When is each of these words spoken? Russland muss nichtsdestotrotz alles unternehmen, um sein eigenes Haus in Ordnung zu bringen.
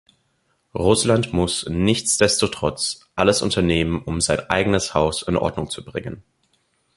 Russland 0.73 1.31
muss 1.31 1.67
nichtsdestotrotz 1.69 3.01
alles 3.13 3.43
unternehmen, 3.43 4.01
um 4.01 4.19
sein 4.19 4.39
eigenes 4.49 4.95
Haus 4.95 5.21
in 5.21 5.37
Ordnung 5.37 5.69
zu 5.69 5.85
bringen. 5.85 6.23